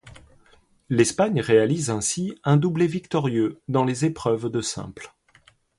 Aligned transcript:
L'Espagne 0.89 1.41
réalise 1.41 1.91
ainsi 1.91 2.33
un 2.43 2.57
doublé 2.57 2.87
victorieux 2.87 3.61
dans 3.67 3.83
les 3.85 4.03
épreuves 4.03 4.49
de 4.49 4.59
simple. 4.59 5.13